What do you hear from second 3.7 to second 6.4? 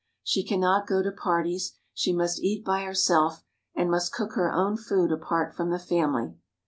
and must cook her own food apart from the family.